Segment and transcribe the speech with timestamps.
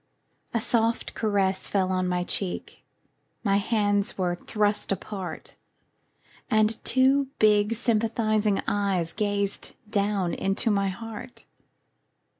[0.51, 2.83] A soft caress fell on my cheek,
[3.43, 5.55] My hands were thrust apart.
[6.49, 11.45] And two big sympathizing eyes Gazed down into my heart.